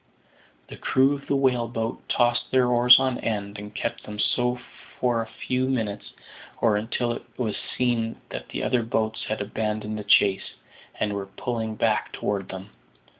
[0.69, 4.57] The crew of the whale boat tossed their oars on end, and kept them so
[4.99, 6.13] for a few minutes,
[6.59, 10.55] or until it was seen that the other boats had abandoned the chase,
[10.99, 12.71] and were pulling back toward them.